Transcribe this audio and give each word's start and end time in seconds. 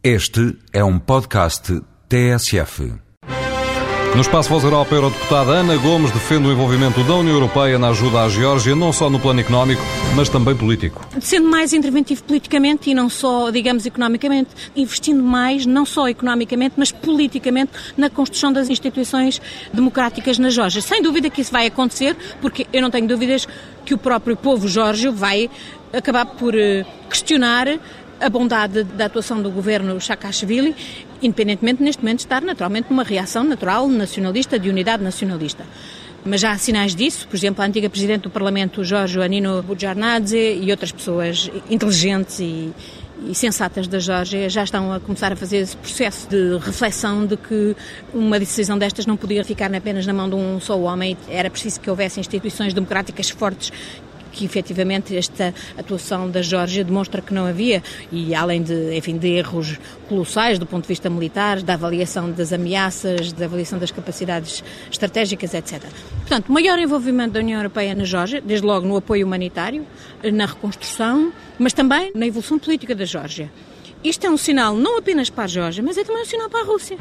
Este 0.00 0.56
é 0.72 0.84
um 0.84 0.96
podcast 0.96 1.82
TSF. 2.08 2.92
No 4.14 4.20
Espaço 4.20 4.48
Voz 4.48 4.62
Europa, 4.62 4.94
a 4.94 4.98
Eurodeputada 4.98 5.50
Ana 5.50 5.76
Gomes 5.76 6.12
defende 6.12 6.46
o 6.46 6.52
envolvimento 6.52 7.02
da 7.02 7.16
União 7.16 7.34
Europeia 7.34 7.80
na 7.80 7.88
ajuda 7.88 8.22
à 8.22 8.28
Geórgia, 8.28 8.76
não 8.76 8.92
só 8.92 9.10
no 9.10 9.18
plano 9.18 9.40
económico, 9.40 9.82
mas 10.14 10.28
também 10.28 10.54
político. 10.54 11.04
Sendo 11.20 11.50
mais 11.50 11.72
interventivo 11.72 12.22
politicamente 12.22 12.88
e 12.88 12.94
não 12.94 13.10
só, 13.10 13.50
digamos, 13.50 13.86
economicamente, 13.86 14.50
investindo 14.76 15.20
mais, 15.20 15.66
não 15.66 15.84
só 15.84 16.08
economicamente, 16.08 16.76
mas 16.76 16.92
politicamente, 16.92 17.72
na 17.96 18.08
construção 18.08 18.52
das 18.52 18.70
instituições 18.70 19.42
democráticas 19.74 20.38
na 20.38 20.48
Geórgia. 20.48 20.80
Sem 20.80 21.02
dúvida 21.02 21.28
que 21.28 21.40
isso 21.40 21.50
vai 21.50 21.66
acontecer, 21.66 22.16
porque 22.40 22.68
eu 22.72 22.80
não 22.80 22.90
tenho 22.90 23.08
dúvidas 23.08 23.48
que 23.84 23.94
o 23.94 23.98
próprio 23.98 24.36
povo 24.36 24.68
geórgio 24.68 25.12
vai 25.12 25.50
acabar 25.92 26.24
por 26.24 26.54
eh, 26.54 26.86
questionar 27.10 27.66
a 28.20 28.28
bondade 28.28 28.84
da 28.84 29.06
atuação 29.06 29.40
do 29.40 29.50
governo 29.50 30.00
Saakashvili, 30.00 30.74
independentemente 31.22 31.82
neste 31.82 32.02
momento 32.02 32.18
de 32.18 32.24
estar 32.24 32.42
naturalmente 32.42 32.90
numa 32.90 33.04
reação 33.04 33.44
natural 33.44 33.88
nacionalista, 33.88 34.58
de 34.58 34.68
unidade 34.68 35.02
nacionalista. 35.02 35.64
Mas 36.24 36.40
já 36.40 36.50
há 36.50 36.58
sinais 36.58 36.94
disso, 36.94 37.28
por 37.28 37.36
exemplo, 37.36 37.62
a 37.62 37.66
antiga 37.66 37.88
Presidente 37.88 38.22
do 38.22 38.30
Parlamento, 38.30 38.82
Jorge 38.82 39.20
Anino 39.20 39.62
Bujarnadze, 39.62 40.58
e 40.60 40.70
outras 40.70 40.90
pessoas 40.90 41.48
inteligentes 41.70 42.40
e, 42.40 42.72
e 43.26 43.34
sensatas 43.34 43.86
da 43.86 43.98
Geórgia 44.00 44.48
já 44.48 44.64
estão 44.64 44.92
a 44.92 44.98
começar 44.98 45.32
a 45.32 45.36
fazer 45.36 45.58
esse 45.58 45.76
processo 45.76 46.28
de 46.28 46.58
reflexão 46.58 47.24
de 47.24 47.36
que 47.36 47.76
uma 48.12 48.38
decisão 48.38 48.76
destas 48.76 49.06
não 49.06 49.16
podia 49.16 49.44
ficar 49.44 49.72
apenas 49.72 50.06
na 50.06 50.12
mão 50.12 50.28
de 50.28 50.34
um 50.34 50.60
só 50.60 50.78
homem, 50.78 51.16
era 51.28 51.48
preciso 51.48 51.80
que 51.80 51.88
houvesse 51.88 52.18
instituições 52.18 52.74
democráticas 52.74 53.30
fortes 53.30 53.72
que 54.32 54.44
efetivamente 54.44 55.16
esta 55.16 55.54
atuação 55.76 56.30
da 56.30 56.42
Geórgia 56.42 56.84
demonstra 56.84 57.20
que 57.20 57.32
não 57.32 57.46
havia, 57.46 57.82
e 58.10 58.34
além 58.34 58.62
de, 58.62 58.96
enfim, 58.96 59.16
de 59.16 59.28
erros 59.28 59.78
colossais 60.08 60.58
do 60.58 60.66
ponto 60.66 60.82
de 60.82 60.88
vista 60.88 61.10
militar, 61.10 61.62
da 61.62 61.74
avaliação 61.74 62.30
das 62.30 62.52
ameaças, 62.52 63.32
da 63.32 63.44
avaliação 63.44 63.78
das 63.78 63.90
capacidades 63.90 64.62
estratégicas, 64.90 65.54
etc. 65.54 65.82
Portanto, 66.20 66.52
maior 66.52 66.78
envolvimento 66.78 67.34
da 67.34 67.40
União 67.40 67.58
Europeia 67.58 67.94
na 67.94 68.04
Geórgia, 68.04 68.40
desde 68.40 68.66
logo 68.66 68.86
no 68.86 68.96
apoio 68.96 69.26
humanitário, 69.26 69.86
na 70.32 70.46
reconstrução, 70.46 71.32
mas 71.58 71.72
também 71.72 72.12
na 72.14 72.26
evolução 72.26 72.58
política 72.58 72.94
da 72.94 73.04
Geórgia. 73.04 73.50
Isto 74.02 74.26
é 74.26 74.30
um 74.30 74.36
sinal 74.36 74.74
não 74.76 74.98
apenas 74.98 75.28
para 75.28 75.44
a 75.44 75.48
Geórgia, 75.48 75.82
mas 75.82 75.98
é 75.98 76.04
também 76.04 76.22
um 76.22 76.26
sinal 76.26 76.48
para 76.48 76.60
a 76.60 76.64
Rússia. 76.64 76.96